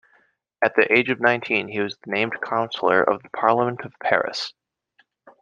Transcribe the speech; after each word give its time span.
At 0.63 0.73
the 0.73 0.91
age 0.91 1.11
of 1.11 1.19
nineteen 1.21 1.67
he 1.67 1.79
was 1.79 1.95
named 2.07 2.41
councillor 2.41 3.03
of 3.03 3.21
the 3.21 3.29
parlement 3.29 3.81
of 3.85 3.93
Paris. 4.01 4.51